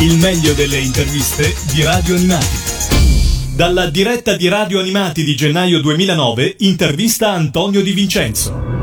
Il 0.00 0.16
meglio 0.16 0.54
delle 0.54 0.78
interviste 0.78 1.54
di 1.74 1.82
Radio 1.82 2.14
Animati. 2.14 2.46
Dalla 3.54 3.90
diretta 3.90 4.34
di 4.34 4.48
Radio 4.48 4.80
Animati 4.80 5.22
di 5.24 5.36
gennaio 5.36 5.78
2009, 5.82 6.56
intervista 6.60 7.32
Antonio 7.32 7.82
Di 7.82 7.92
Vincenzo. 7.92 8.79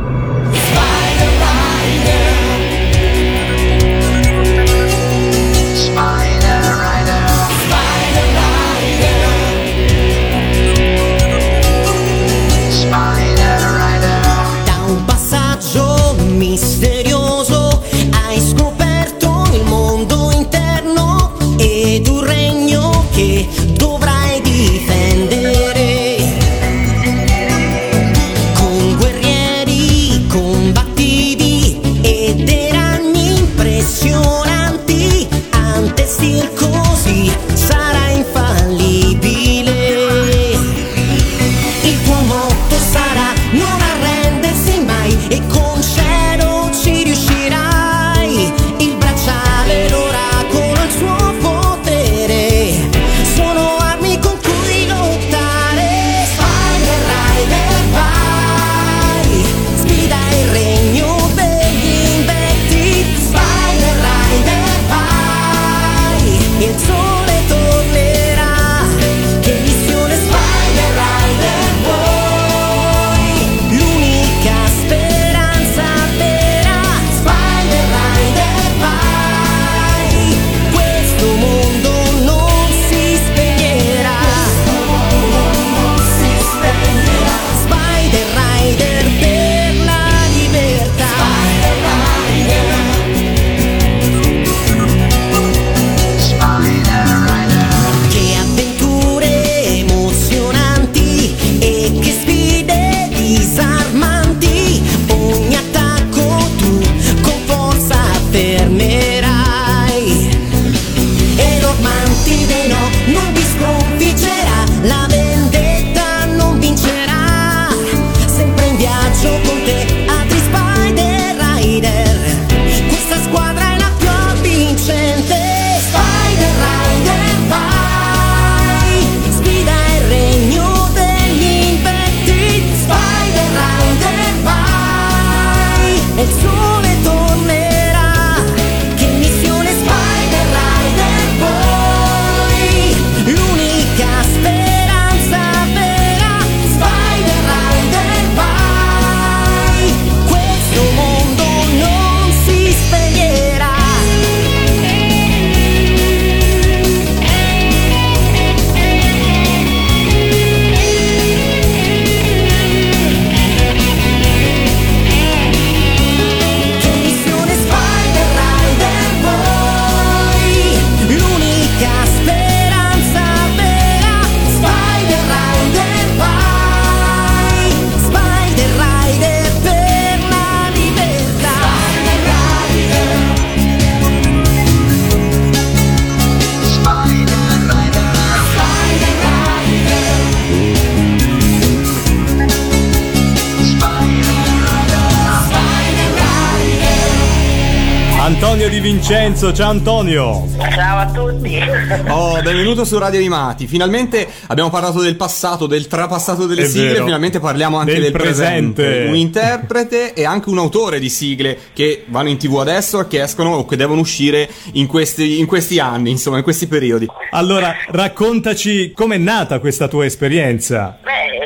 Vincenzo, 199.10 199.54
ciao 199.54 199.70
Antonio! 199.70 200.46
Ciao 200.74 200.98
a 200.98 201.06
tutti. 201.10 201.56
Oh, 202.10 202.42
benvenuto 202.42 202.84
su 202.84 202.98
Radio 202.98 203.20
Animati. 203.20 203.66
Finalmente 203.66 204.28
abbiamo 204.48 204.70
parlato 204.70 205.00
del 205.02 205.16
passato, 205.16 205.66
del 205.66 205.88
trapassato 205.88 206.46
delle 206.46 206.64
È 206.64 206.66
sigle, 206.66 206.92
vero. 206.92 207.06
finalmente 207.06 207.40
parliamo 207.40 207.78
anche 207.78 207.94
Del 207.94 208.02
del, 208.02 208.12
presente. 208.12 208.84
presente. 208.84 209.10
Un 209.10 209.16
interprete 209.16 210.14
e 210.14 210.26
anche 210.26 210.50
un 210.50 210.58
autore 210.58 211.00
di 211.00 211.08
sigle 211.10 211.58
che 211.72 212.04
vanno 212.08 212.28
in 212.30 212.38
tv 212.38 212.58
adesso 212.58 213.00
e 213.00 213.08
che 213.08 213.22
escono 213.24 213.52
o 213.56 213.66
che 213.66 213.78
devono 213.78 214.02
uscire 214.02 214.50
in 214.74 214.88
questi, 214.88 215.40
in 215.40 215.46
questi 215.46 215.80
anni, 215.80 216.12
insomma, 216.12 216.38
in 216.38 216.44
questi 216.44 216.68
periodi. 216.68 217.08
Allora, 217.32 217.74
raccontaci 217.88 218.92
com'è 218.94 219.18
nata 219.18 219.60
questa 219.60 219.88
tua 219.88 220.04
esperienza. 220.06 220.98
Beh, 221.02 221.10
eh, 221.12 221.37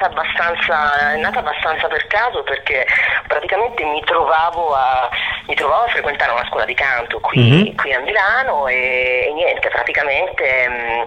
nata 0.00 0.06
abbastanza, 0.06 1.12
è 1.12 1.16
nata 1.16 1.40
abbastanza 1.40 1.86
per 1.86 2.06
caso 2.06 2.42
perché 2.42 2.86
praticamente 3.26 3.84
mi 3.84 4.00
trovavo 4.04 4.74
a, 4.74 5.08
mi 5.46 5.54
trovavo 5.54 5.84
a 5.84 5.88
frequentare 5.88 6.32
una 6.32 6.46
scuola 6.46 6.64
di 6.64 6.74
canto 6.74 7.20
qui, 7.20 7.74
qui 7.76 7.92
a 7.92 8.00
Milano 8.00 8.66
e, 8.66 9.26
e 9.28 9.32
niente, 9.34 9.68
praticamente, 9.68 10.68
mh, 10.68 11.04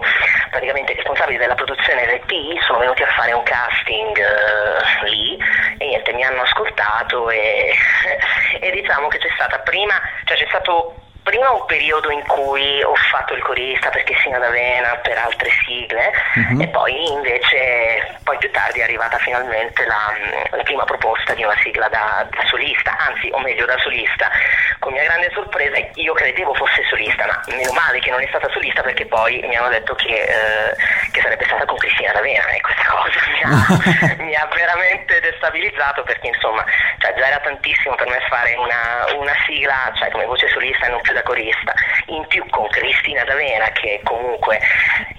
praticamente 0.50 0.92
i 0.92 0.96
responsabili 0.96 1.38
della 1.38 1.54
produzione 1.54 2.06
del 2.06 2.20
P 2.20 2.60
sono 2.64 2.78
venuti 2.78 3.02
a 3.02 3.12
fare 3.16 3.32
un 3.32 3.42
casting 3.42 4.16
eh, 4.16 5.08
lì 5.08 5.36
e 5.78 5.86
niente, 5.86 6.12
mi 6.12 6.22
hanno 6.22 6.42
ascoltato 6.42 7.30
e, 7.30 7.74
e 8.60 8.70
diciamo 8.70 9.08
che 9.08 9.18
c'è 9.18 9.30
stata 9.34 9.58
prima, 9.58 10.00
cioè 10.24 10.36
c'è 10.36 10.46
stato 10.48 11.03
prima 11.24 11.50
un 11.50 11.64
periodo 11.64 12.10
in 12.10 12.22
cui 12.26 12.82
ho 12.82 12.94
fatto 13.10 13.32
il 13.34 13.42
corista 13.42 13.88
per 13.88 14.04
Chessina 14.04 14.38
d'Avena, 14.38 14.96
per 14.96 15.16
altre 15.16 15.48
sigle 15.64 16.12
e 16.60 16.68
poi 16.68 17.12
invece 17.12 18.18
poi 18.22 18.36
più 18.36 18.50
tardi 18.50 18.80
è 18.80 18.82
arrivata 18.82 19.16
finalmente 19.18 19.86
la, 19.86 20.12
la 20.50 20.62
prima 20.62 20.84
proposta 20.84 21.32
di 21.32 21.42
una 21.42 21.56
sigla 21.62 21.88
da, 21.88 22.26
da 22.28 22.46
solista, 22.46 22.96
anzi 22.98 23.30
o 23.32 23.38
meglio 23.40 23.64
da 23.64 23.78
solista. 23.78 24.30
Con 24.78 24.92
mia 24.92 25.04
grande 25.04 25.30
sorpresa 25.32 25.78
io 25.94 26.12
credevo 26.12 26.52
fosse 26.54 26.84
solista, 26.90 27.24
ma 27.24 27.40
meno 27.56 27.72
male 27.72 28.00
che 28.00 28.10
non 28.10 28.20
è 28.20 28.26
stata 28.28 28.48
solista 28.50 28.82
perché 28.82 29.06
poi 29.06 29.40
mi 29.46 29.56
hanno 29.56 29.70
detto 29.70 29.94
che, 29.94 30.12
eh, 30.12 30.76
che 31.10 31.22
sarebbe 31.22 31.44
stata 31.46 31.64
con 31.64 31.78
Cristina 31.78 32.12
D'Avena 32.12 32.48
e 32.48 32.60
questa 32.60 32.84
cosa 32.84 33.18
mi 33.32 33.40
ha, 33.42 34.14
mi 34.22 34.34
ha 34.34 34.48
veramente 34.54 35.20
destabilizzato 35.20 36.02
perché 36.02 36.26
insomma 36.26 36.64
cioè, 36.98 37.14
già 37.14 37.26
era 37.26 37.40
tantissimo 37.40 37.94
per 37.94 38.08
me 38.08 38.20
fare 38.28 38.54
una, 38.56 39.06
una 39.16 39.34
sigla 39.46 39.90
cioè, 39.94 40.10
come 40.10 40.26
voce 40.26 40.48
solista 40.48 40.86
e 40.86 40.90
non 40.90 41.00
più 41.00 41.13
da 41.14 41.22
corista. 41.22 41.72
in 42.08 42.24
più 42.28 42.44
con 42.50 42.68
Cristina 42.68 43.24
D'Avena 43.24 43.68
che 43.72 44.00
comunque 44.04 44.60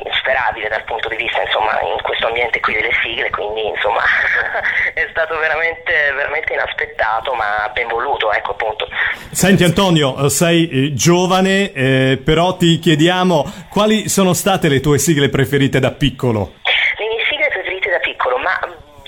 insperabile 0.05 0.67
dal 0.69 0.83
punto 0.83 1.09
di 1.09 1.15
vista 1.15 1.41
insomma 1.41 1.79
in 1.81 1.99
questo 2.03 2.27
ambiente 2.27 2.59
qui 2.59 2.73
delle 2.75 2.91
sigle 3.01 3.29
quindi 3.31 3.65
insomma 3.67 4.01
è 4.93 5.07
stato 5.09 5.37
veramente, 5.39 6.11
veramente 6.13 6.53
inaspettato 6.53 7.33
ma 7.33 7.69
ben 7.73 7.87
voluto 7.87 8.31
ecco 8.31 8.51
appunto 8.51 8.87
Senti 9.31 9.63
Antonio, 9.63 10.29
sei 10.29 10.69
eh, 10.69 10.93
giovane, 10.93 11.71
eh, 11.73 12.21
però 12.23 12.55
ti 12.55 12.79
chiediamo 12.79 13.51
quali 13.69 14.07
sono 14.07 14.33
state 14.33 14.69
le 14.69 14.79
tue 14.79 14.97
sigle 14.99 15.29
preferite 15.29 15.79
da 15.79 15.91
piccolo? 15.91 16.53
le 16.97 17.07
mie 17.07 17.23
sigle 17.27 17.47
preferite 17.49 17.89
da 17.89 17.99
piccolo 17.99 18.37
ma 18.37 18.57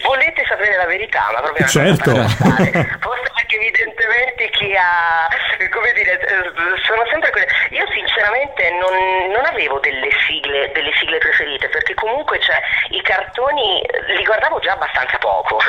volete 0.03 0.43
sapere 0.47 0.75
la 0.77 0.85
verità 0.85 1.29
ma 1.33 1.41
proprio 1.41 1.67
Certo. 1.67 2.11
cosa 2.11 2.35
paradossale. 2.39 2.97
forse 2.99 3.31
perché 3.35 3.55
evidentemente 3.55 4.49
chi 4.51 4.75
ha 4.75 5.27
come 5.71 5.91
dire 5.93 6.19
eh, 6.19 6.46
sono 6.83 7.05
sempre 7.09 7.29
quelle 7.31 7.47
io 7.69 7.85
sinceramente 7.91 8.69
non, 8.71 9.31
non 9.31 9.45
avevo 9.45 9.79
delle 9.79 10.09
sigle 10.25 10.71
delle 10.71 10.91
sigle 10.93 11.17
preferite 11.17 11.69
perché 11.69 11.93
comunque 11.93 12.39
cioè, 12.39 12.59
i 12.89 13.01
cartoni 13.01 13.81
li 14.07 14.23
guardavo 14.23 14.59
già 14.59 14.73
abbastanza 14.73 15.17
poco. 15.17 15.59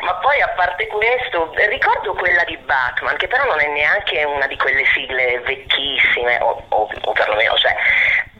Ma 0.00 0.14
poi 0.20 0.40
a 0.40 0.48
parte 0.48 0.86
questo 0.86 1.52
ricordo 1.68 2.14
quella 2.14 2.44
di 2.44 2.56
Batman 2.58 3.16
che 3.16 3.28
però 3.28 3.44
non 3.44 3.60
è 3.60 3.66
neanche 3.68 4.24
una 4.24 4.46
di 4.46 4.56
quelle 4.56 4.84
sigle 4.92 5.40
vecchissime 5.40 6.38
o, 6.40 6.62
o, 6.68 6.88
o 7.00 7.12
perlomeno 7.12 7.56
cioè 7.56 7.74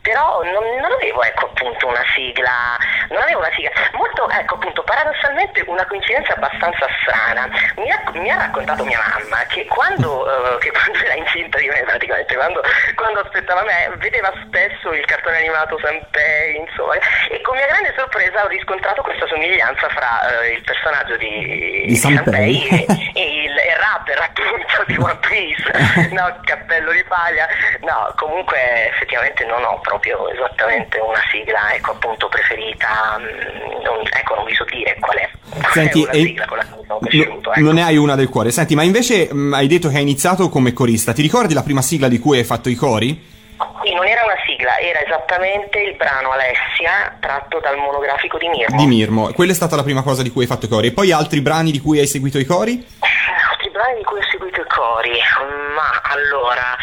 però 0.04 0.42
non, 0.44 0.62
non 0.80 0.92
avevo 0.92 1.22
ecco 1.22 1.46
appunto 1.46 1.86
una 1.88 2.04
sigla 2.14 2.76
non 3.08 3.22
avevo 3.22 3.40
una 3.40 3.50
sigla 3.56 3.70
molto 3.92 4.28
ecco 4.28 4.54
appunto 4.56 4.82
paradossalmente 4.82 5.64
una 5.66 5.84
coincidenza 5.86 6.34
abbastanza 6.34 6.86
strana 7.00 7.48
mi 7.76 7.90
ha, 7.90 7.98
mi 8.12 8.30
ha 8.30 8.36
raccontato 8.36 8.84
mia 8.84 9.00
mamma 9.00 9.44
che 9.48 9.64
quando, 9.64 10.28
eh, 10.28 10.58
che 10.58 10.70
quando 10.70 10.98
era 10.98 11.14
incinta 11.14 11.58
di 11.58 11.68
me 11.68 11.82
praticamente 11.86 12.34
quando, 12.36 12.62
quando 12.94 13.20
aspettava 13.20 13.62
me 13.62 13.90
vedeva 13.96 14.30
spesso 14.44 14.92
il 14.92 15.06
cartone 15.06 15.38
animato 15.38 15.78
Sanpei 15.78 16.56
insomma 16.56 16.96
e 17.30 17.40
con 17.40 17.56
mia 17.56 17.66
grande 17.66 17.94
sorpresa 17.96 18.44
ho 18.44 18.48
riscontrato 18.48 19.00
questa 19.00 19.26
somiglianza 19.26 19.88
fra 19.88 20.42
eh, 20.42 20.52
il 20.52 20.62
personaggio 20.62 21.16
di, 21.16 21.84
Di 21.86 21.96
Sanpei. 21.96 22.68
e, 22.68 22.84
e 23.14 23.42
il, 23.44 23.52
il 23.52 23.76
rapper 23.80 24.20
appunto 24.20 24.84
di 24.86 24.96
One 24.98 25.18
Piece 25.34 25.66
no 26.14 26.30
cappello 26.42 26.92
di 26.92 27.02
paglia 27.08 27.46
no 27.82 28.14
comunque 28.14 28.88
effettivamente 28.94 29.44
non 29.44 29.64
ho 29.64 29.80
proprio 29.80 30.30
esattamente 30.30 30.98
una 31.00 31.20
sigla 31.30 31.74
ecco 31.74 31.90
appunto 31.90 32.28
preferita 32.28 33.18
mm, 33.18 33.82
non, 33.82 33.98
ecco 34.06 34.34
non 34.36 34.44
vi 34.44 34.54
so 34.54 34.64
dire 34.70 34.96
qual 35.00 35.18
è, 35.18 35.28
Senti, 35.72 36.04
è 36.04 36.12
sigla 36.12 36.46
con 36.46 36.58
la 36.58 36.64
quale 36.64 36.82
sono 36.86 36.98
no- 37.00 37.06
cresciuto 37.06 37.52
ecco. 37.52 37.60
non 37.60 37.74
ne 37.74 37.82
hai 37.82 37.96
una 37.96 38.14
del 38.14 38.28
cuore. 38.28 38.50
Senti, 38.50 38.74
ma 38.74 38.82
invece 38.82 39.32
mh, 39.32 39.54
hai 39.54 39.66
detto 39.66 39.88
che 39.88 39.96
hai 39.96 40.02
iniziato 40.02 40.48
come 40.48 40.72
corista. 40.72 41.12
Ti 41.12 41.22
ricordi 41.22 41.54
la 41.54 41.62
prima 41.62 41.82
sigla 41.82 42.08
di 42.08 42.18
cui 42.18 42.38
hai 42.38 42.44
fatto 42.44 42.68
i 42.68 42.74
cori? 42.74 43.32
Sì, 43.84 43.92
non 43.92 44.06
era 44.06 44.24
una 44.24 44.36
sigla 44.46 44.78
era 44.78 45.04
esattamente 45.04 45.78
il 45.78 45.94
brano 45.96 46.30
Alessia 46.30 47.16
tratto 47.20 47.60
dal 47.60 47.76
monografico 47.76 48.38
di 48.38 48.48
Mirmo 48.48 48.76
Di 48.78 48.86
Mirmo. 48.86 49.32
Quella 49.32 49.52
è 49.52 49.54
stata 49.54 49.76
la 49.76 49.82
prima 49.82 50.02
cosa 50.02 50.22
di 50.22 50.30
cui 50.30 50.42
hai 50.42 50.48
fatto 50.48 50.64
i 50.64 50.68
cori. 50.68 50.86
E 50.88 50.92
poi 50.92 51.12
altri 51.12 51.42
brani 51.42 51.70
di 51.70 51.80
cui 51.80 51.98
hai 51.98 52.06
seguito 52.06 52.38
i 52.38 52.44
cori? 52.44 52.82
altri 53.64 53.70
brani 53.70 53.98
di 53.98 54.04
cui 54.04 54.18
ho 54.18 54.24
seguito 54.30 54.60
i 54.60 54.66
cori 54.68 55.18
ma 55.74 56.00
allora 56.02 56.76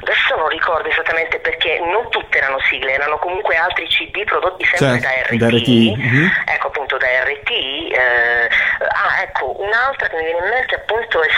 adesso 0.00 0.36
non 0.36 0.48
ricordo 0.48 0.88
esattamente 0.88 1.38
perché 1.40 1.78
non 1.80 2.08
tutte 2.10 2.38
erano 2.38 2.58
sigle 2.68 2.92
erano 2.92 3.18
comunque 3.18 3.56
altri 3.56 3.86
cd 3.86 4.24
prodotti 4.24 4.64
sempre 4.64 5.00
Certo, 5.00 5.36
da 5.36 5.48
RT, 5.48 5.60
RT, 5.60 5.68
mhm. 5.96 6.30
ecco 6.46 6.66
appunto 6.68 6.96
da 6.96 7.06
RT 7.24 7.50
eh, 7.50 8.48
ah 8.78 9.22
ecco 9.22 9.60
un'altra 9.60 10.08
che 10.08 10.16
mi 10.16 10.24
viene 10.24 10.38
in 10.38 10.48
mente 10.48 10.74
appunto 10.74 11.22
è 11.22 11.28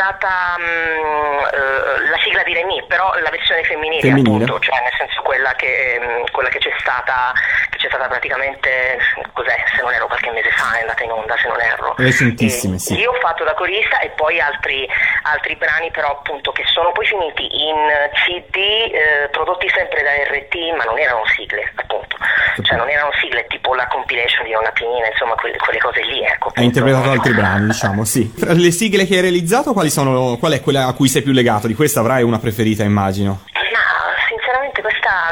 stata 0.00 0.56
mm, 0.56 1.44
eh, 1.52 2.08
la 2.08 2.18
sigla 2.24 2.42
di 2.42 2.54
Remy 2.54 2.86
però 2.88 3.12
la 3.20 3.28
versione 3.28 3.62
femminile, 3.64 4.00
Femminile. 4.00 4.44
appunto 4.44 4.58
cioè 4.64 4.80
nel 4.80 4.96
senso 4.96 5.20
quella 5.20 5.52
che, 5.60 6.00
mm, 6.00 6.32
quella 6.32 6.48
che 6.48 6.58
c'è 6.58 6.72
stata 6.80 7.32
che 7.68 7.76
c'è 7.76 7.88
stata 7.88 8.08
praticamente 8.08 8.96
cos'è 9.34 9.60
se 9.76 9.82
non 9.82 9.92
ero 9.92 10.06
qualche 10.06 10.30
mese 10.32 10.50
fa 10.56 10.78
è 10.78 10.80
andata 10.80 11.04
in 11.04 11.12
onda 11.12 11.36
se 11.36 11.48
non 11.48 11.60
erro 11.60 11.94
Recentissime, 11.98 12.78
sì. 12.78 12.96
io 12.96 13.10
ho 13.10 13.20
fatto 13.20 13.44
da 13.44 13.52
corista 13.52 14.00
e 14.00 14.08
poi 14.16 14.40
altri, 14.40 14.88
altri 15.24 15.54
brani 15.56 15.90
però 15.90 16.08
appunto 16.08 16.50
che 16.52 16.64
sono 16.64 16.92
poi 16.92 17.04
finiti 17.04 17.44
in 17.44 17.76
CD 18.24 18.56
eh, 18.56 19.28
prodotti 19.30 19.68
sempre 19.68 20.02
da 20.02 20.16
RT 20.32 20.76
ma 20.78 20.84
non 20.84 20.98
erano 20.98 21.26
sigle 21.36 21.70
appunto 21.76 22.16
cioè 22.62 22.76
non 22.76 22.88
erano 22.88 23.10
sigle 23.20 23.44
tipo 23.48 23.74
la 23.74 23.86
compilation 23.86 24.44
di 24.44 24.52
Nonna 24.52 24.70
Pinina 24.72 25.08
insomma 25.08 25.34
quelle, 25.34 25.56
quelle 25.58 25.78
cose 25.78 26.00
lì 26.04 26.24
ecco 26.24 26.48
Hai 26.54 26.64
appunto. 26.64 26.78
interpretato 26.78 27.10
altri 27.10 27.32
brani, 27.34 27.66
diciamo, 27.66 28.04
sì. 28.04 28.32
Fra 28.36 28.52
le 28.52 28.70
sigle 28.70 29.06
che 29.06 29.14
hai 29.16 29.20
realizzato, 29.20 29.72
quali 29.72 29.89
sono, 29.90 30.36
qual 30.38 30.52
è 30.52 30.60
quella 30.60 30.86
a 30.86 30.92
cui 30.92 31.08
sei 31.08 31.22
più 31.22 31.32
legato? 31.32 31.66
Di 31.66 31.74
questa 31.74 32.00
avrai 32.00 32.22
una 32.22 32.38
preferita, 32.38 32.84
immagino. 32.84 33.42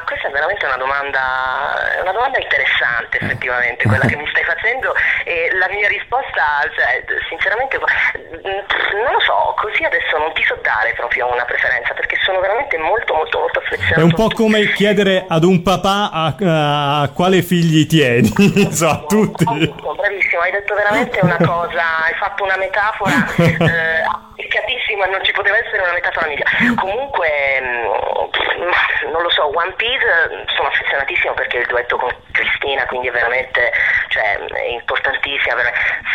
Questa, 0.08 0.28
è 0.28 0.31
veramente 0.31 0.64
una 0.64 0.81
domanda, 0.81 2.00
una 2.00 2.12
domanda 2.12 2.38
interessante 2.40 3.19
effettivamente 3.20 3.84
quella 3.84 4.06
che 4.06 4.16
mi 4.16 4.26
stai 4.32 4.44
facendo 4.44 4.94
e 5.25 5.52
la 5.52 5.69
mia 5.69 5.87
risposta, 5.87 6.64
cioè, 6.72 7.05
sinceramente, 7.28 7.76
mm, 7.76 9.05
non 9.05 9.12
lo 9.12 9.20
so, 9.20 9.52
così 9.60 9.84
adesso 9.84 10.16
non 10.16 10.32
ti 10.32 10.43
so 10.44 10.56
dare 10.62 10.94
proprio 10.94 11.31
una 11.31 11.44
preferenza 11.44 11.93
perché 11.93 12.16
sono 12.25 12.40
veramente 12.40 12.78
molto 12.78 13.12
molto 13.12 13.38
molto 13.38 13.58
affezionato. 13.58 14.00
È 14.00 14.02
un 14.02 14.14
po' 14.14 14.28
come 14.28 14.72
chiedere 14.72 15.26
ad 15.28 15.44
un 15.44 15.62
papà 15.62 16.11
a, 16.11 17.02
a 17.02 17.11
quale 17.12 17.43
figli 17.43 17.84
tieni, 17.87 18.32
insomma, 18.64 18.93
a 18.93 19.04
tutti. 19.04 19.44
Bravissimo, 19.44 19.94
bravissimo, 19.94 20.40
hai 20.40 20.52
detto 20.52 20.75
veramente 20.75 21.20
una 21.20 21.37
cosa, 21.37 22.04
hai 22.04 22.14
fatto 22.14 22.44
una 22.44 22.56
metafora 22.56 23.12
eh, 23.37 24.02
applicativissima, 24.08 25.06
non 25.06 25.22
ci 25.25 25.32
poteva 25.32 25.58
essere 25.58 25.82
una 25.82 25.93
metafora 25.93 26.26
migliore. 26.26 26.75
Comunque, 26.76 27.28
mm, 27.61 29.12
non 29.12 29.22
lo 29.22 29.31
so, 29.31 29.50
One 29.69 29.76
Piece 29.76 30.47
sono 30.56 30.69
affezionatissimo 30.69 31.35
perché 31.35 31.59
il 31.59 31.67
duetto 31.67 31.97
con 31.97 32.11
Cristina, 32.32 32.87
quindi 32.87 33.09
è 33.09 33.11
veramente 33.11 33.70
cioè, 34.09 34.38
è 34.41 34.69
importantissima. 34.73 35.56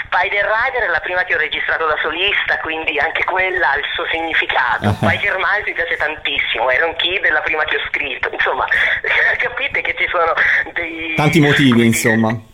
Spider 0.05 0.45
Rider 0.45 0.83
è 0.83 0.87
la 0.87 0.99
prima 0.99 1.23
che 1.23 1.35
ho 1.35 1.37
registrato 1.37 1.85
da 1.85 1.95
solista, 2.01 2.57
quindi 2.59 2.97
anche 2.97 3.23
quella 3.23 3.71
ha 3.71 3.77
il 3.77 3.85
suo 3.93 4.05
significato. 4.09 4.89
Spider 4.93 5.37
Miles 5.37 5.65
mi 5.67 5.73
piace 5.73 5.95
tantissimo, 5.97 6.71
Iron 6.71 6.95
Kid 6.95 7.21
è 7.21 7.29
la 7.29 7.41
prima 7.41 7.63
che 7.65 7.77
ho 7.77 7.81
scritto, 7.87 8.29
insomma, 8.31 8.65
capite 9.37 9.81
che 9.81 9.95
ci 9.97 10.07
sono 10.09 10.33
dei... 10.73 11.13
Tanti 11.15 11.39
motivi, 11.39 11.85
insomma. 11.93 12.51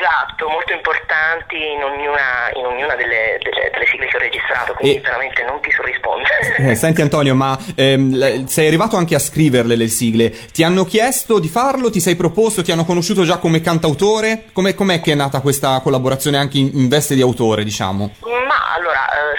Esatto, 0.00 0.48
molto 0.48 0.72
importanti 0.72 1.56
in 1.56 1.82
ognuna, 1.84 2.48
in 2.54 2.64
ognuna 2.64 2.94
delle, 2.94 3.36
delle- 3.42 3.68
delle 3.70 3.86
sigle 3.86 4.06
che 4.06 4.16
ho 4.16 4.20
registrato, 4.20 4.72
quindi 4.72 4.96
E- 4.96 5.00
veramente 5.02 5.42
non 5.44 5.60
ti 5.60 5.70
so 5.70 5.82
rispondere. 5.82 6.70
Eh, 6.70 6.74
senti 6.80 7.02
Antonio, 7.02 7.34
ma 7.34 7.58
ehm, 7.74 8.46
sei 8.46 8.66
arrivato 8.68 8.96
anche 8.96 9.14
a 9.14 9.18
scriverle 9.18 9.76
le 9.76 9.88
sigle. 9.88 10.30
Ti 10.52 10.62
hanno 10.64 10.84
chiesto 10.84 11.38
di 11.38 11.48
farlo? 11.48 11.90
Ti 11.90 12.00
sei 12.00 12.16
proposto? 12.16 12.62
Ti 12.62 12.72
hanno 12.72 12.86
conosciuto 12.86 13.24
già 13.24 13.36
come 13.36 13.60
cantautore? 13.60 14.44
Com'è, 14.54 14.74
com'è 14.74 15.02
che 15.02 15.12
è 15.12 15.14
nata 15.14 15.40
questa 15.40 15.78
collaborazione 15.80 16.38
anche 16.38 16.56
in, 16.56 16.70
in 16.72 16.88
veste 16.88 17.14
di 17.14 17.20
autore, 17.20 17.62
diciamo? 17.62 18.14
Ma 18.46 18.72
allora, 18.74 19.04
eh, 19.06 19.36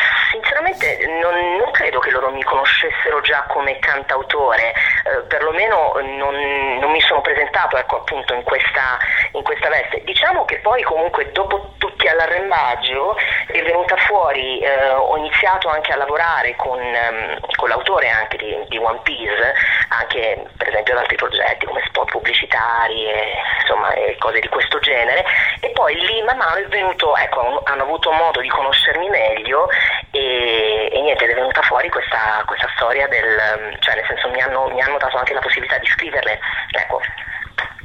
non, 1.22 1.58
non 1.58 1.72
credo 1.72 2.00
che 2.00 2.12
loro 2.12 2.32
mi 2.32 2.44
conoscessero 2.44 3.22
già 3.22 3.44
come 3.48 3.80
cantautore, 3.80 4.74
eh, 5.06 5.22
perlomeno 5.28 5.94
non, 6.02 6.78
non 6.80 6.92
mi 6.92 7.02
sono 7.02 7.22
presentato 7.22 7.78
ecco, 7.78 7.98
appunto 7.98 8.34
in 8.34 8.44
questa, 8.44 8.98
in 9.34 9.44
questa 9.44 9.70
veste. 9.70 10.04
Diciamo 10.04 10.46
che 10.46 10.58
poi 10.60 10.82
comunque 10.84 11.32
dopo 11.32 11.74
tutti 11.78 12.08
all'arrembaggio 12.08 13.16
è 13.48 13.62
venuta 13.62 13.96
fuori, 13.98 14.60
eh, 14.60 14.90
ho 14.90 15.18
iniziato 15.18 15.70
anche 15.70 15.92
a 15.92 15.98
lavorare 15.98 16.56
con, 16.56 16.80
ehm, 16.80 17.40
con 17.56 17.70
l'autore 17.70 18.10
anche 18.10 18.38
di, 18.38 18.56
di 18.68 18.78
One 18.78 19.00
Piece, 19.04 19.54
anche 19.90 20.46
per 20.58 20.70
esempio 20.70 20.94
ad 20.94 21.00
altri 21.00 21.16
progetti 21.16 21.66
come 21.66 21.84
spot 21.88 22.10
pubblicitari 22.12 23.06
e 23.08 23.34
insomma 23.62 23.94
e 23.94 24.16
cose 24.18 24.40
di 24.40 24.48
questo 24.48 24.80
genere 24.80 25.24
e 25.60 25.70
poi 25.70 25.96
lì 25.96 26.22
man 26.24 26.38
mano 26.38 26.56
è 26.56 26.66
venuto, 26.68 27.16
ecco, 27.16 27.62
hanno 27.64 27.84
avuto 27.84 28.12
modo 28.12 28.42
di 28.42 28.50
conoscermi 28.50 29.10
meglio 29.10 29.70
e, 30.12 30.90
e 30.92 31.02
niente, 31.02 31.24
ed 31.24 31.32
è 31.32 31.36
venuta 31.36 31.62
fuori 31.82 31.90
questa, 31.90 32.44
questa 32.46 32.70
storia 32.76 33.08
del, 33.08 33.76
cioè 33.80 33.96
nel 33.96 34.06
senso 34.06 34.30
mi 34.30 34.40
hanno, 34.40 34.70
mi 34.70 34.82
hanno 34.82 34.98
dato 34.98 35.18
anche 35.18 35.34
la 35.34 35.40
possibilità 35.40 35.78
di 35.80 35.88
scriverle, 35.88 36.40
ecco. 36.72 37.02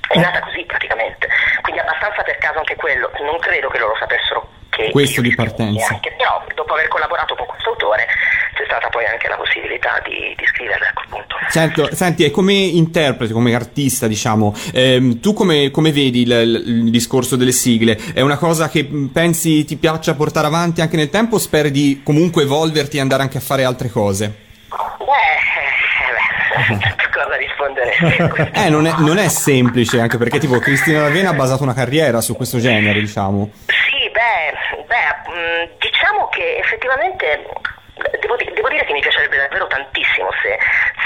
È 0.09 0.19
nata 0.19 0.39
così 0.41 0.65
praticamente, 0.65 1.27
quindi 1.63 1.81
abbastanza 1.81 2.23
per 2.23 2.39
caso 2.39 2.59
anche 2.59 2.77
quello, 2.77 3.11
non 3.21 3.39
credo 3.39 3.69
che 3.69 3.79
loro 3.79 3.97
sapessero 3.97 4.49
che 4.71 4.91
Questo 4.91 5.21
di 5.21 5.35
partenza. 5.35 5.95
Anche, 5.95 6.13
però 6.13 6.45
dopo 6.55 6.75
aver 6.75 6.87
collaborato 6.89 7.35
con 7.35 7.47
questo 7.47 7.71
autore 7.71 8.07
c'è 8.57 8.65
stata 8.65 8.89
poi 8.89 9.05
anche 9.05 9.29
la 9.29 9.37
possibilità 9.37 10.01
di, 10.05 10.35
di 10.35 10.47
scriverle, 10.47 10.87
ecco 10.89 11.03
appunto. 11.05 11.37
Certo, 11.51 11.95
senti, 11.95 12.25
e 12.25 12.31
come 12.31 12.55
interprete, 12.55 13.33
come 13.33 13.55
artista, 13.55 14.07
diciamo, 14.07 14.55
ehm, 14.73 15.21
tu 15.21 15.35
come, 15.35 15.71
come 15.71 15.93
vedi 15.93 16.23
il, 16.23 16.31
il- 16.33 16.91
discorso 16.91 17.37
delle 17.37 17.53
sigle? 17.53 17.99
È 18.15 18.21
una 18.23 18.39
cosa 18.39 18.69
che 18.71 18.83
mh, 18.83 19.11
pensi 19.13 19.65
ti 19.65 19.77
piaccia 19.77 20.15
portare 20.15 20.47
avanti 20.47 20.81
anche 20.81 20.97
nel 20.97 21.11
tempo 21.11 21.37
o 21.37 21.39
speri 21.39 21.71
di 21.71 22.01
comunque 22.03 22.43
evolverti 22.45 22.97
e 22.97 23.01
andare 23.01 23.23
anche 23.23 23.37
a 23.37 23.41
fare 23.43 23.65
altre 23.65 23.91
cose? 23.91 24.45
Beh, 24.99 26.73
eh, 26.73 26.75
beh, 26.79 26.95
cosa 27.13 27.37
rispondere? 27.37 28.51
Eh, 28.67 28.71
non 28.71 28.87
è, 28.87 28.95
non 28.99 29.19
è 29.19 29.29
semplice, 29.29 30.01
anche 30.01 30.17
perché 30.17 30.39
tipo 30.39 30.59
Cristina 30.59 31.01
D'Avena 31.03 31.31
ha 31.31 31.35
basato 31.35 31.63
una 31.63 31.75
carriera 31.75 32.21
su 32.23 32.35
questo 32.35 32.59
genere, 32.59 33.01
diciamo. 33.01 33.51
Sì, 33.67 34.11
beh, 34.11 34.85
beh, 34.87 35.31
mh, 35.31 35.71
diciamo 35.79 36.29
che 36.29 36.57
effettivamente 36.59 37.45
devo, 38.27 38.37
devo 38.37 38.69
dire 38.69 38.85
che 38.85 38.93
mi 38.93 39.01
piacerebbe 39.01 39.37
davvero 39.37 39.67
tantissimo 39.67 40.31
se, 40.43 40.59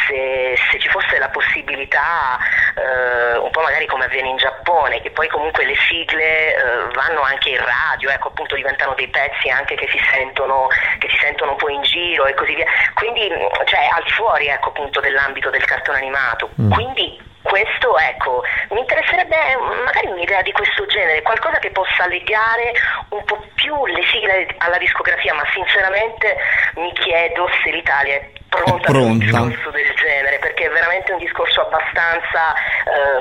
se, 0.07 0.59
se 0.71 0.79
ci 0.79 0.89
fosse 0.89 1.19
la 1.19 1.29
possibilità, 1.29 2.39
eh, 2.75 3.37
un 3.37 3.51
po' 3.51 3.61
magari 3.61 3.87
come 3.87 4.05
avviene 4.07 4.29
in 4.29 4.37
Giappone, 4.37 5.01
che 5.03 5.11
poi 5.11 5.29
comunque 5.29 5.65
le 5.65 5.77
sigle 5.89 6.55
eh, 6.55 6.95
vanno 6.95 7.21
anche 7.21 7.51
in 7.51 7.63
radio, 7.65 8.11
ecco 8.11 8.29
appunto 8.29 8.55
diventano 8.55 8.95
dei 8.95 9.09
pezzi 9.09 9.49
anche 9.51 9.75
che 9.75 9.89
si 9.91 10.01
sentono, 10.13 10.69
che 10.99 11.09
si 11.09 11.19
sentono 11.19 11.53
un 11.53 11.57
po' 11.57 11.69
in 11.69 11.83
giro 11.83 12.27
e 12.27 12.35
così 12.35 12.55
via. 12.55 12.67
Quindi 12.95 13.29
cioè 13.67 13.89
al 13.93 14.03
di 14.03 14.11
fuori 14.11 14.49
ecco 14.49 14.71
appunto 14.71 15.01
dell'ambito 15.01 15.51
del 15.51 15.65
cartone 15.65 15.99
animato. 15.99 16.51
Quindi 16.71 17.29
questo, 17.43 17.97
ecco, 17.97 18.43
mi 18.71 18.81
interesserebbe 18.81 19.37
magari 19.85 20.09
un'idea 20.09 20.43
di 20.43 20.53
questo 20.53 20.85
genere, 20.87 21.23
qualcosa 21.23 21.59
che 21.59 21.71
possa 21.71 22.07
legare 22.07 22.73
un 23.09 23.25
po' 23.25 23.43
più 23.71 23.87
le 23.87 24.03
sigle 24.11 24.47
alla 24.59 24.79
discografia, 24.79 25.33
ma 25.35 25.45
sinceramente 25.55 26.37
mi 26.75 26.93
chiedo 26.95 27.47
se 27.63 27.71
l'Italia 27.71 28.15
è 28.15 28.31
pronta, 28.49 28.91
per 28.91 28.97
un 28.97 29.19
Pronta. 29.19 29.25
discorso 29.47 29.71
del 29.71 29.95
genere, 29.95 30.39
perché 30.41 30.67
è 30.67 30.71
veramente 30.71 31.13
un 31.13 31.19
discorso 31.19 31.61
abbastanza... 31.63 32.55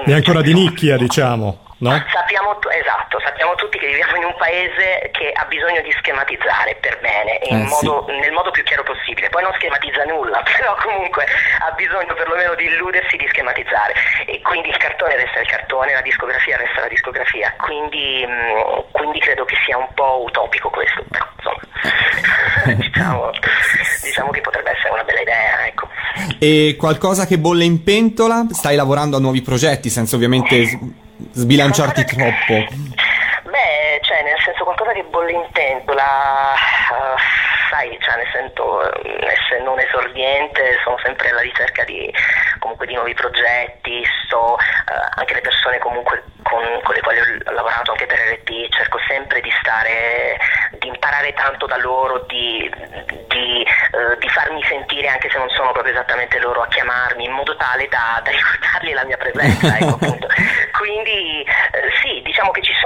ehm, 0.02 0.10
È 0.10 0.14
ancora 0.14 0.42
di 0.42 0.52
cioè, 0.52 0.60
nicchia, 0.60 0.98
diciamo, 0.98 1.69
no? 1.80 1.92
Sappiamo, 2.12 2.60
esatto, 2.72 3.20
sappiamo 3.20 3.56
tutti 3.56 3.78
che 3.80 3.88
viviamo 3.88 4.16
in 4.18 4.26
un 4.26 4.36
paese 4.38 5.10
che 5.12 5.32
ha 5.32 5.46
bisogno 5.46 5.82
di 5.82 5.92
schematizzare 6.00 6.76
per 6.80 7.00
bene, 7.00 7.40
in 7.50 7.62
Eh, 7.62 7.68
sì. 7.68 7.86
modo- 7.86 8.06
nel 8.12 8.32
modo 8.32 8.52
più 8.52 8.64
chiaro 8.64 8.84
possibile. 8.84 9.30
Poi 9.30 9.44
non 9.44 9.54
schematizza 9.56 10.04
nulla, 10.06 10.42
però 10.58 10.76
comunque 10.82 11.26
ha 11.60 11.72
bisogno 11.72 12.14
perlomeno 12.14 12.56
di 12.56 12.66
illudersi 12.66 13.18
di 13.18 13.28
schematizzare. 13.30 13.94
E 14.26 14.42
quindi 14.42 14.70
il 14.70 14.78
cartone 14.78 15.16
resta 15.16 15.40
il 15.40 15.48
cartone, 15.48 15.94
la 15.94 16.02
discografia 16.02 16.58
resta 16.58 16.82
la 16.82 16.88
discografia. 16.88 17.54
Quindi, 17.58 18.26
mh, 18.28 18.92
quindi 18.92 19.20
credo 19.20 19.46
che 19.46 19.56
sia 19.66 19.78
un 19.78 19.88
po' 19.94 20.24
utopico 20.24 20.70
questo, 20.70 21.04
però 21.10 21.26
insomma, 21.36 22.76
diciamo, 22.76 23.32
diciamo 24.04 24.30
che 24.32 24.42
potrebbe 24.42 24.72
essere 24.72 24.90
una 24.94 25.04
bella 25.04 25.22
idea, 25.22 25.66
ecco. 25.66 25.88
E 26.40 26.76
qualcosa 26.78 27.26
che 27.26 27.38
bolle 27.38 27.64
in 27.64 27.84
pentola? 27.84 28.46
Stai 28.52 28.76
lavorando 28.76 29.18
a 29.18 29.20
nuovi 29.20 29.42
progetti 29.42 29.90
senza 29.90 30.16
ovviamente 30.16 30.78
sbilanciarti 31.32 32.06
troppo. 32.06 32.54
Beh, 33.50 34.00
cioè, 34.02 34.24
nel 34.24 34.40
senso 34.44 34.64
qualcosa 34.64 34.92
che 34.92 35.04
bolle 35.10 35.32
in 35.32 35.48
pentola, 35.52 36.54
eh, 36.54 37.16
sai, 37.72 37.98
cioè, 38.00 38.16
nel 38.18 38.28
senso, 38.32 38.92
eh, 38.94 39.36
un 40.00 40.10
esordiente, 40.10 40.80
sono 40.84 40.98
sempre 41.04 41.30
alla 41.30 41.42
ricerca 41.42 41.84
di, 41.84 42.12
comunque, 42.60 42.88
di 42.88 42.94
nuovi 42.94 43.14
progetti, 43.14 44.04
sto, 44.26 44.58
eh, 44.58 45.20
anche 45.20 45.34
le 45.34 45.42
persone 45.42 45.78
comunque 45.80 46.24
con, 46.44 46.64
con 46.84 46.96
le 46.96 47.02
quali 47.02 47.20
ho 47.20 47.52
lavorato 47.52 47.92
anche 47.92 48.06
per 48.06 48.18
RT, 48.18 48.70
cerco 48.70 49.00
sempre 49.08 49.42
di 49.42 49.52
stare, 49.60 50.38
di 50.80 50.88
imparare 50.88 51.34
tanto 51.34 51.66
da 51.66 51.78
loro, 51.78 52.26
di, 52.28 52.70
di, 53.28 53.62
eh, 53.62 54.18
di 54.18 54.30
farmi 54.30 54.64
sentire 54.64 55.08
anche 55.08 55.30
se 55.30 55.38
non 55.38 55.50
sono 55.50 55.72
proprio 55.72 55.94
esattamente 55.94 56.40
loro 56.40 56.62
a 56.62 56.68
chiamarmi, 56.68 57.26
in 57.26 57.32
modo 57.32 57.56
tale 57.56 57.88
da, 57.88 58.22
da 58.24 58.32
ricordargli 58.32 58.94
la 58.94 59.06
mia 59.06 59.18
presenza, 59.18 59.78
ecco. 59.78 59.98
Quindi 60.80 61.44
eh, 61.44 61.89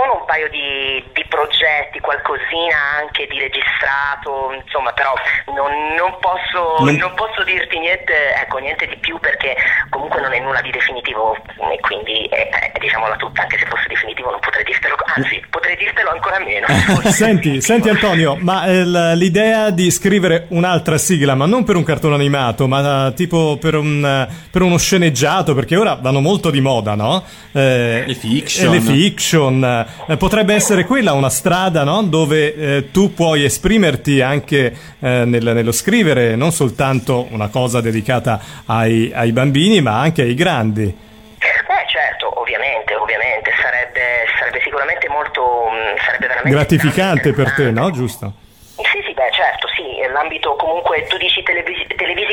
sono 0.04 0.20
un 0.20 0.26
paio 0.28 0.50
di, 0.52 1.00
di 1.16 1.24
progetti, 1.32 2.00
qualcosina 2.04 3.00
anche 3.00 3.26
di 3.32 3.40
registrato, 3.40 4.52
insomma, 4.52 4.92
però 4.92 5.16
non, 5.56 5.72
non 5.96 6.12
posso, 6.20 6.84
Non- 6.84 6.96
non 7.00 7.14
posso 7.16 7.44
dirti 7.44 7.80
niente, 7.80 8.12
ecco, 8.36 8.58
niente 8.60 8.86
di 8.88 8.98
più 9.00 9.18
perché 9.20 9.56
comunque 9.90 10.20
non 10.20 10.34
è 10.34 10.40
nulla 10.40 10.60
di 10.62 10.72
definitivo 10.72 11.36
e 11.72 11.80
quindi 11.80 12.26
eh, 12.28 12.52
eh, 12.52 12.80
diciamola 12.80 13.16
tutta, 13.16 13.44
anche 13.44 13.58
se 13.58 13.66
fosse 13.66 13.88
definitivo 13.88 14.30
non 14.32 14.40
potrei 14.44 14.64
dirtelo, 14.66 14.96
anzi 15.16 15.42
potrei 15.50 15.78
dirtelo 15.78 16.10
ancora 16.12 16.40
meno. 16.40 16.68
Senti, 17.14 17.62
senti 17.62 17.90
Antonio, 17.90 18.36
ma 18.40 18.66
eh, 18.66 19.16
l'idea 19.16 19.70
di 19.70 19.90
scrivere 19.92 20.46
un'altra 20.50 20.98
sigla, 20.98 21.36
ma 21.36 21.46
non 21.46 21.64
per 21.64 21.76
un 21.78 21.84
cartone 21.84 22.16
animato, 22.16 22.68
ma 22.68 23.08
eh, 23.08 23.14
tipo 23.14 23.58
per, 23.60 23.76
un, 23.76 24.04
eh, 24.04 24.28
per 24.52 24.62
uno 24.64 24.78
sceneggiato, 24.78 25.54
perché 25.54 25.78
ora 25.78 25.96
vanno 25.96 26.20
molto 26.20 26.50
di 26.50 26.60
moda, 26.60 26.96
no? 26.96 27.24
Eh, 27.54 28.04
Le 28.06 28.14
fiction. 28.16 28.72
le 28.72 28.82
fiction. 28.82 29.86
Eh, 30.08 30.18
potrebbe 30.18 30.54
essere 30.54 30.86
quella 30.86 31.14
una 31.14 31.30
strada, 31.30 31.84
no? 31.84 32.04
Dove 32.04 32.54
eh, 32.56 32.92
tu 32.92 33.14
puoi 33.14 33.44
esprimerti 33.46 34.22
anche 34.22 34.66
eh, 35.00 35.24
nel- 35.26 35.52
nello 35.54 35.72
scrivere, 35.72 36.36
non 36.36 36.52
soltanto 36.52 37.28
una 37.32 37.48
cosa 37.48 37.80
dedicata 37.82 38.40
ai, 38.66 39.12
ai 39.14 39.32
bambini, 39.32 39.82
ma 39.82 40.00
anche 40.00 40.22
ai 40.24 40.34
grandi. 40.36 40.84
Beh 40.86 41.86
certo, 41.88 42.40
ovviamente, 42.40 42.96
ovviamente, 42.96 43.52
sarebbe, 43.62 44.26
sarebbe 44.38 44.60
sicuramente 44.64 45.08
molto, 45.10 45.42
mh, 45.70 46.00
sarebbe 46.06 46.50
Gratificante 46.50 47.34
per 47.34 47.54
te, 47.54 47.72
no? 47.72 47.90
Giusto? 47.92 48.34
Sì, 48.76 49.00
sì, 49.06 49.14
beh 49.14 49.32
certo, 49.32 49.68
sì, 49.76 49.84
l'ambito 50.12 50.56
comunque, 50.56 51.06
tu 51.08 51.16
dici 51.18 51.42
televisi- 51.44 51.73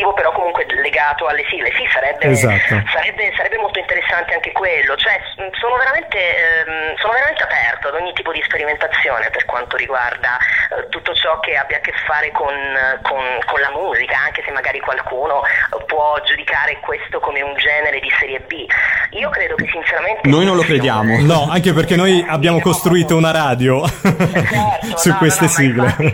televisivo 0.01 0.13
però 0.15 0.33
comunque 0.33 0.67
legato 0.81 1.27
alle 1.27 1.45
sigle, 1.49 1.71
sì, 1.77 1.85
sarebbe, 1.93 2.27
Esatto. 2.31 2.83
sarebbe, 2.93 3.33
sarebbe 3.37 3.57
molto 3.59 3.79
interessante 3.79 4.35
anche 4.35 4.53
quello, 4.53 4.97
cioè 4.97 5.21
s- 5.21 5.59
sono 5.59 5.77
veramente, 5.77 6.17
ehm, 6.19 6.97
sono 6.97 7.13
veramente 7.13 7.43
aperto 7.43 7.89
ad 7.89 7.95
ogni 7.95 8.13
tipo 8.15 8.33
di 8.33 8.43
sperimentazione 8.43 9.29
per 9.31 9.45
quanto 9.45 9.77
riguarda 9.77 10.39
eh, 10.73 10.89
tutto 10.89 11.15
ciò 11.15 11.39
che 11.41 11.57
abbia 11.57 11.77
a 11.77 11.81
che 11.81 11.93
fare 12.07 12.31
con, 12.33 12.55
con- 13.03 13.39
con 13.45 13.61
la 13.61 13.71
musica, 13.71 14.19
anche 14.25 14.43
se 14.45 14.51
magari 14.51 14.81
qualcuno 14.81 15.43
eh, 15.45 15.85
può 15.85 16.19
giudicare 16.25 16.79
questo 16.81 17.21
come 17.21 17.43
un 17.43 17.55
genere 17.57 18.01
di 18.01 18.11
serie 18.19 18.41
B. 18.41 18.65
Io 19.11 19.29
credo 19.31 19.55
che 19.57 19.69
sinceramente... 19.71 20.29
Noi 20.29 20.45
non 20.45 20.57
lo 20.57 20.63
crediamo. 20.63 21.21
No, 21.21 21.49
anche 21.51 21.73
perché 21.73 21.97
noi 21.97 22.25
abbiamo 22.29 22.61
costruito 22.61 23.17
una 23.17 23.31
radio 23.33 23.87
Certo, 23.87 24.97
su 24.97 25.09
no, 25.11 25.17
queste 25.19 25.45
no, 25.45 25.51
no, 25.51 25.57
sigle. 25.57 26.13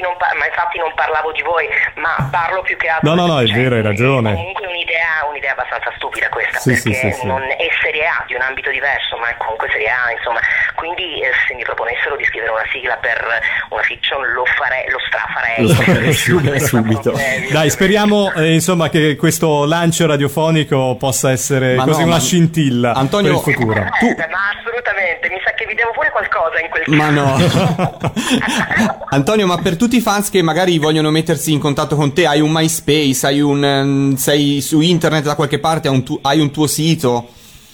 Ma 0.00 0.06
infatti, 0.06 0.28
non 0.30 0.38
ma 0.38 0.46
infatti 0.46 0.78
non 0.78 0.92
parlavo 0.94 1.32
di 1.32 1.42
voi, 1.42 1.66
ma 1.96 2.14
parlo 2.30 2.62
più 2.62 2.76
che 2.76 2.88
altro. 2.88 3.14
No, 3.14 3.14
no, 3.14 3.26
no, 3.26 3.40
è 3.40 3.46
cioè, 3.46 3.56
vero, 3.56 3.74
hai 3.76 3.82
ragione. 3.82 4.32
Comunque 4.34 4.64
è 4.66 4.68
un'idea, 4.68 5.26
un'idea 5.28 5.52
abbastanza 5.52 5.92
stupida 5.96 6.28
questa, 6.28 6.58
Sì, 6.58 6.72
perché 6.72 7.12
sì, 7.12 7.12
sì. 7.20 7.26
non 7.26 7.42
è 7.42 7.68
serie 7.82 8.06
A 8.06 8.22
di 8.26 8.34
un 8.34 8.42
ambito 8.42 8.70
diverso, 8.70 9.16
ma 9.18 9.28
è 9.30 9.36
comunque 9.36 9.68
serie 9.70 9.88
A, 9.90 10.10
insomma. 10.12 10.40
Quindi 10.74 11.20
eh, 11.20 11.30
se 11.46 11.54
mi 11.54 11.62
proponessero 11.64 12.16
di 12.16 12.24
scrivere 12.24 12.52
una 12.52 12.66
sigla 12.70 12.96
per 12.96 13.18
una 13.70 13.82
fiction 13.82 14.22
lo 14.32 14.44
farei, 14.44 14.88
lo 14.90 14.98
strafarei. 15.06 15.66
Lo 15.66 15.74
farei 15.74 16.12
Subito, 16.18 16.58
subito. 16.58 17.16
subito. 17.16 17.52
Dai, 17.52 17.70
speriamo 17.70 18.32
eh, 18.34 18.52
insomma 18.54 18.88
che 18.88 19.16
questo 19.16 19.64
lancio 19.66 20.06
radiofonico 20.06 20.96
possa 20.98 21.30
essere 21.30 21.74
Ma 21.74 21.84
così 21.84 22.00
no, 22.00 22.06
una 22.06 22.14
ma- 22.16 22.20
scintilla 22.20 22.92
Antonio- 22.94 23.40
per 23.40 23.48
il 23.52 23.54
futuro. 23.56 23.80
Eh, 23.80 23.90
Tu- 23.98 24.14
Ma 24.30 24.52
assolutamente, 24.58 25.28
mi 25.28 25.37
che 25.58 25.66
vi 25.66 25.74
devo 25.74 25.90
pure 25.90 26.10
qualcosa 26.12 26.60
in 26.60 26.70
quel 26.70 26.84
Ma 26.86 27.12
caso. 27.12 27.58
no. 27.74 27.98
Antonio, 29.10 29.46
ma 29.46 29.58
per 29.58 29.76
tutti 29.76 29.96
i 29.96 30.00
fans 30.00 30.30
che 30.30 30.40
magari 30.40 30.78
vogliono 30.78 31.10
mettersi 31.10 31.52
in 31.52 31.58
contatto 31.58 31.96
con 31.96 32.14
te, 32.14 32.26
hai 32.26 32.40
un 32.40 32.52
MySpace, 32.52 33.26
hai 33.26 33.40
un, 33.40 33.64
ehm, 33.64 34.14
sei 34.14 34.60
su 34.60 34.80
internet 34.80 35.24
da 35.24 35.34
qualche 35.34 35.58
parte, 35.58 35.88
hai 35.88 35.94
un, 35.94 36.04
tu- 36.04 36.18
hai 36.22 36.38
un 36.38 36.52
tuo 36.52 36.68
sito? 36.68 37.30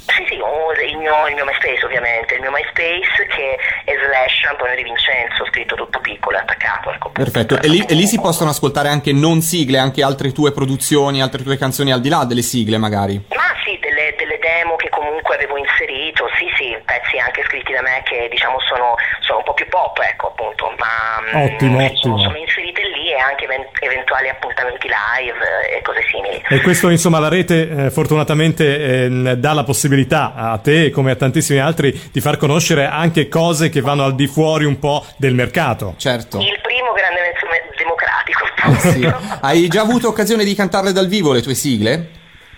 Sì, 0.07 0.25
sì, 0.29 0.39
ho 0.41 0.73
il 0.73 0.97
mio, 0.99 1.13
il 1.29 1.35
mio 1.35 1.45
MySpace 1.45 1.85
ovviamente, 1.85 2.35
il 2.35 2.41
mio 2.41 2.51
MySpace 2.51 3.27
che 3.29 3.57
è 3.85 3.93
slash 4.07 4.51
Antonio 4.51 4.77
Di 4.77 4.83
Vincenzo, 4.85 5.45
scritto 5.51 5.75
tutto 5.75 5.99
piccolo, 6.01 6.39
attaccato 6.39 6.89
al 6.89 6.99
computer. 6.99 7.31
Perfetto. 7.31 7.61
E 7.61 7.69
lì, 7.69 7.85
e 7.87 7.95
lì 7.95 8.07
si 8.07 8.19
possono 8.21 8.51
ascoltare 8.51 8.89
anche 8.89 9.13
non 9.13 9.41
sigle, 9.43 9.79
anche 9.79 10.03
altre 10.03 10.33
tue 10.33 10.53
produzioni, 10.53 11.21
altre 11.21 11.43
tue 11.43 11.59
canzoni 11.59 11.93
al 11.93 12.01
di 12.01 12.09
là 12.09 12.25
delle 12.25 12.43
sigle 12.43 12.79
magari. 12.79 13.23
Ma 13.29 13.53
sì, 13.65 13.79
delle, 13.81 14.15
delle 14.17 14.39
demo 14.41 14.77
che 14.77 14.89
comunque 15.35 15.45
avevo 15.45 15.57
inserito, 15.59 16.29
sì 16.39 16.47
sì, 16.57 16.77
pezzi 16.85 17.19
anche 17.19 17.43
scritti 17.47 17.73
da 17.73 17.83
me 17.83 18.03
che 18.05 18.29
diciamo 18.31 18.59
sono, 18.61 18.95
sono 19.21 19.39
un 19.39 19.45
po' 19.45 19.55
più 19.55 19.67
pop, 19.69 19.99
ecco 19.99 20.29
appunto, 20.29 20.73
ma 20.79 21.21
mm, 21.21 21.55
Ottimo, 21.55 21.79
sono, 21.79 21.85
ottimo. 22.15 22.19
sono 22.23 22.37
inserite 22.37 22.83
lì 22.95 23.11
e 23.13 23.19
anche 23.19 23.45
even- 23.45 23.67
eventuali 23.81 24.29
appuntamenti 24.29 24.89
live 24.89 25.39
eh, 25.69 25.77
e 25.79 25.83
cose 25.83 26.03
simili. 26.11 26.43
E 26.49 26.61
questo, 26.61 26.89
insomma, 26.91 27.19
la 27.19 27.29
rete 27.29 27.69
eh, 27.87 27.91
fortunatamente 27.91 29.05
ehm, 29.05 29.33
dà 29.35 29.53
la 29.53 29.65
possibilità 29.65 30.33
a 30.35 30.59
te, 30.59 30.91
come 30.91 31.11
a 31.13 31.17
tantissimi 31.17 31.59
altri, 31.59 31.91
di 32.13 32.21
far 32.21 32.37
conoscere 32.37 32.87
anche 32.87 33.29
cose 33.29 33.69
che 33.69 33.81
vanno 33.81 34.05
al 34.05 34.15
di 34.15 34.27
fuori 34.27 34.65
un 34.65 34.79
po' 34.79 35.05
del 35.17 35.35
mercato. 35.35 35.95
Certo. 35.99 36.39
Il 36.39 36.59
primo 36.63 36.93
grande 36.93 37.21
mezzo 37.21 37.47
me- 37.47 37.71
democratico, 37.77 38.45
Eh 38.67 38.91
sì. 38.93 39.15
Hai 39.41 39.69
già 39.69 39.81
avuto 39.83 40.09
occasione 40.09 40.45
di 40.45 40.55
cantarle 40.55 40.93
dal 40.93 41.09
vivo 41.09 41.33
le 41.33 41.43
tue 41.43 41.55
sigle? 41.55 41.93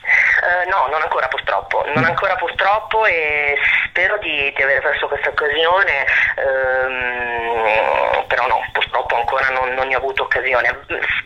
Eh, 0.07 0.71
no, 0.71 0.87
non 0.91 1.03
ancora 1.03 1.27
purtroppo, 1.27 1.76
non 1.95 2.05
ancora 2.05 2.35
purtroppo 2.37 3.05
e 3.07 3.57
spero 3.89 4.19
di, 4.19 4.53
di 4.55 4.63
aver 4.63 4.81
perso 4.83 5.07
questa 5.09 5.29
occasione, 5.29 6.05
ehm, 6.37 8.25
però 8.27 8.47
no, 8.47 8.61
purtroppo 8.73 9.17
ancora 9.17 9.49
non, 9.51 9.73
non 9.75 9.87
ne 9.89 9.95
ho 9.95 9.99
avuto 9.99 10.25
occasione. 10.25 10.69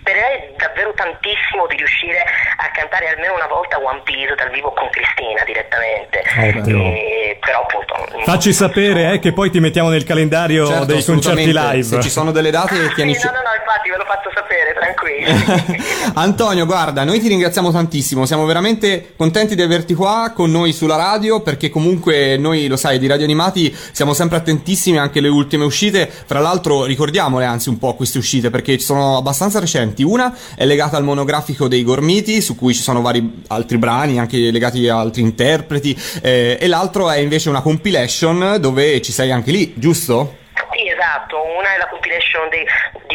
Spererei 0.01 0.55
davvero 0.57 0.93
tantissimo 0.93 1.67
di 1.69 1.77
riuscire 1.77 2.19
a 2.57 2.71
cantare 2.73 3.09
almeno 3.09 3.35
una 3.35 3.47
volta 3.47 3.79
One 3.81 4.01
Piece 4.05 4.35
dal 4.35 4.51
vivo 4.51 4.73
con 4.73 4.89
Cristina 4.91 5.43
direttamente, 5.45 6.23
Ottimo. 6.59 6.85
E- 6.95 7.39
però 7.41 7.61
appunto... 7.63 7.95
Facci 8.25 8.53
sapere 8.53 9.13
eh, 9.15 9.19
che 9.19 9.33
poi 9.33 9.51
ti 9.51 9.61
mettiamo 9.61 9.89
nel 9.89 10.05
calendario 10.05 10.67
Certo, 10.67 10.85
dei 10.85 11.03
concerti 11.05 11.53
live. 11.53 11.83
Se 11.83 12.01
ci 12.01 12.11
sono 12.11 12.31
delle 12.33 12.51
date, 12.51 12.75
Ah, 12.75 12.93
tienici... 12.95 13.21
sì, 13.21 13.27
no, 13.27 13.33
no, 13.33 13.41
no, 13.41 13.50
infatti 13.71 13.81
infatti 13.81 13.91
ve 13.91 13.97
lo 13.97 14.05
faccio 14.05 14.31
sapere, 14.35 14.75
tranquilli. 14.75 15.83
Antonio, 16.15 16.67
guarda, 16.67 17.05
noi 17.05 17.21
ti 17.21 17.29
ringraziamo 17.29 17.71
tantissimo, 17.71 18.27
siamo 18.27 18.45
veramente 18.45 19.13
contenti 19.17 19.55
di 19.55 19.63
averti 19.63 19.95
qua 19.95 20.33
con 20.35 20.51
noi 20.51 20.73
sulla 20.73 20.97
radio 20.97 21.41
perché 21.41 21.71
comunque 21.71 22.37
noi, 22.37 22.67
lo 22.67 22.77
sai, 22.77 22.99
di 22.99 23.07
Radio 23.07 23.25
Animati 23.25 23.75
siamo 23.93 24.13
sempre 24.13 24.39
attentissimi 24.39 24.99
anche 24.99 25.21
alle 25.21 25.29
ultime 25.29 25.65
uscite, 25.65 26.11
fra 26.11 26.41
l'altro 26.41 26.85
ricordiamole 26.85 27.45
anzi 27.45 27.69
un 27.69 27.79
po' 27.79 27.95
queste 27.95 28.19
uscite 28.19 28.51
perché 28.51 28.79
sono 28.79 29.17
abbastanza 29.17 29.61
recenti, 29.61 30.03
una 30.03 30.35
è 30.57 30.65
legata 30.65 30.97
al 30.97 31.05
monografico 31.05 31.69
dei 31.69 31.85
Gormiti 31.85 32.41
su 32.41 32.57
cui 32.57 32.75
ci 32.75 32.83
sono 32.83 33.01
vari 33.01 33.43
altri 33.49 33.79
brani 33.79 34.19
anche 34.19 34.37
legati 34.51 34.89
a 34.89 34.99
altri 34.99 35.23
interpreti 35.23 35.97
eh, 36.23 36.59
e 36.61 36.67
l'altro 36.67 37.11
è 37.11 37.19
invece 37.19 37.49
una 37.49 37.61
compilation 37.61 38.57
dove 38.59 39.01
ci 39.01 39.13
sei 39.13 39.31
anche 39.31 39.51
lì, 39.51 39.73
giusto? 39.77 40.39
Sì, 40.73 40.89
esatto, 40.89 41.37
una 41.59 41.75
è 41.75 41.79
la 41.79 41.89
compilation 41.89 42.49
dei, 42.49 42.65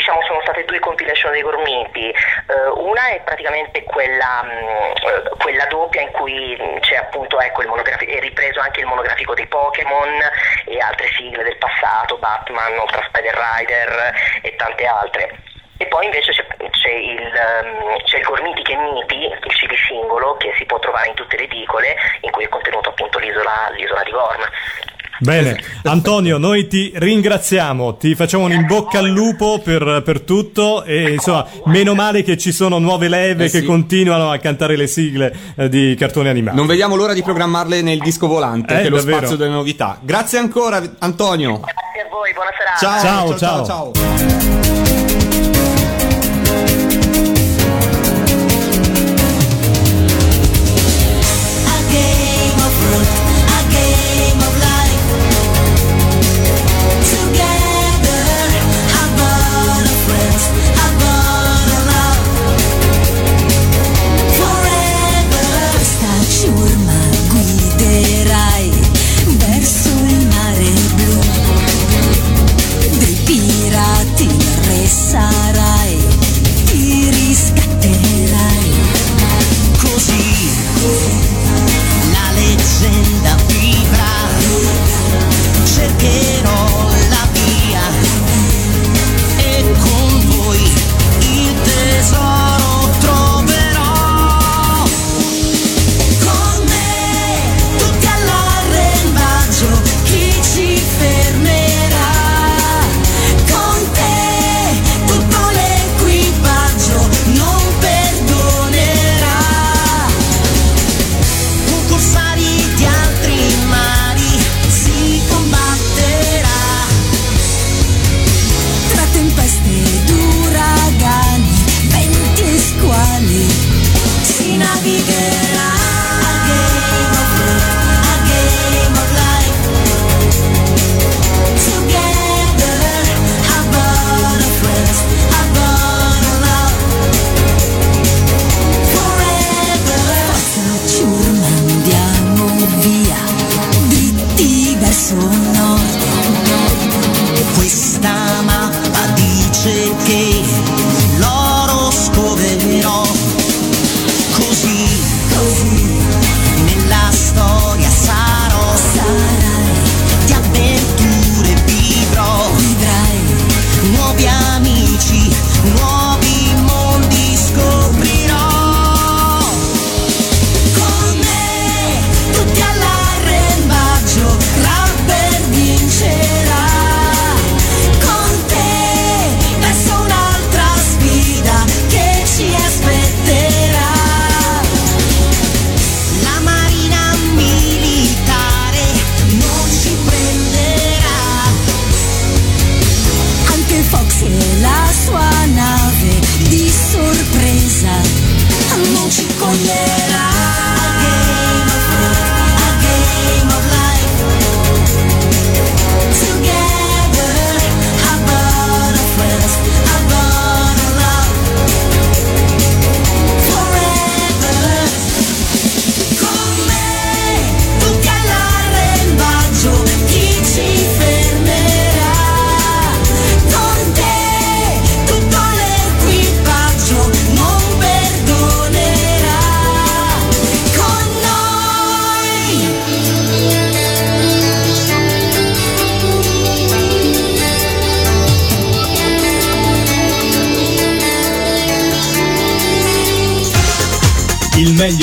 diciamo 0.06 0.22
sono 0.22 0.42
state 0.42 0.66
due 0.66 0.80
compilation 0.80 1.32
dei 1.32 1.42
Gormiti, 1.42 2.14
Eh, 2.46 2.70
una 2.76 3.08
è 3.08 3.22
praticamente 3.22 3.82
quella, 3.84 4.44
mh, 4.44 4.50
eh, 5.02 5.30
quella 5.40 5.66
doppia 5.66 6.02
in 6.02 6.12
cui 6.12 6.56
mh, 6.56 6.80
c'è 6.82 6.98
appunto 6.98 7.40
ecco, 7.40 7.64
il 7.64 7.68
monografico, 7.68 8.12
è 8.12 8.20
ripreso 8.20 8.60
anche 8.60 8.82
il 8.82 8.86
monografico 8.86 9.34
dei 9.34 9.48
Pokémon 9.48 10.22
e 10.66 10.78
altre 10.80 11.08
sigle 11.18 11.44
del 11.44 11.58
passato, 11.58 12.18
Batman, 12.18 12.78
Ultra 12.78 13.04
Spider 13.08 13.36
Rider 13.36 14.14
e 14.44 14.56
tante 14.56 14.86
altre. 14.86 15.40
E 15.78 15.88
poi 15.88 16.06
invece 16.06 16.32
c'è, 16.32 16.46
c'è 16.70 16.92
il, 16.92 17.36
ehm, 17.36 17.98
c'è 18.04 18.20
il 18.20 18.24
Gormiti 18.24 18.62
che 18.62 18.76
Miti, 18.76 19.26
il 19.26 19.54
CD 19.54 19.74
singolo, 19.88 20.38
che 20.38 20.54
si 20.58 20.66
può 20.66 20.78
trovare 20.80 21.10
in 21.10 21.16
tutte 21.16 21.36
le 21.36 21.44
edicole, 21.44 21.96
in 22.22 22.32
cui 22.32 22.46
è 22.46 22.50
contenuto 22.50 22.90
appunto 22.90 23.18
l'isola, 23.20 23.70
l'isola 23.72 24.04
di 24.04 24.12
Gorma. 24.12 24.50
Bene, 25.20 25.58
Antonio, 25.84 26.38
noi 26.38 26.68
ti 26.68 26.92
ringraziamo, 26.94 27.96
ti 27.96 28.16
facciamo 28.16 28.44
un 28.46 28.52
in 28.52 28.66
bocca 28.66 29.00
al 29.00 29.08
lupo 29.08 29.60
per, 29.64 30.02
per 30.04 30.22
tutto 30.22 30.84
e 30.84 31.12
insomma, 31.14 31.46
meno 31.66 31.94
male 31.94 32.22
che 32.24 32.38
ci 32.38 32.52
sono 32.52 32.80
nuove 32.80 33.08
leve 33.08 33.46
Eh 33.46 33.50
che 33.50 33.60
sì. 33.60 33.66
continuano 33.66 34.30
a 34.32 34.38
cantare 34.40 34.76
le 34.76 34.88
sigle 34.88 35.34
eh, 35.56 35.70
di 35.70 35.96
cartoni 35.98 36.28
animati. 36.30 36.56
Non 36.58 36.66
vediamo 36.68 36.96
l'ora 36.96 37.14
di 37.14 37.24
programmarle 37.24 37.82
nel 37.82 38.00
disco 38.00 38.28
volante, 38.28 38.74
Eh, 38.74 38.82
che 38.82 38.88
è 38.88 38.90
lo 38.90 38.98
davvero. 38.98 39.18
spazio 39.20 39.38
delle 39.38 39.52
novità. 39.52 39.98
Grazie 40.02 40.38
ancora, 40.40 40.82
Antonio. 41.00 41.60
Grazie 41.60 42.02
a 42.02 42.08
voi, 42.12 42.34
buona 42.34 42.50
serata. 42.58 43.00
Ciao, 43.02 43.38
Ciao, 43.38 43.38
ciao, 43.38 43.66
ciao. 43.66 43.92
ciao. 43.94 44.85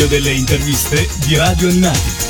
Meglio 0.02 0.06
delle 0.06 0.32
interviste 0.32 1.08
di 1.26 1.36
Radio 1.36 1.68
Animati. 1.68 2.21